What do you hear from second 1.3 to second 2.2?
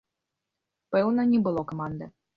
не было каманды.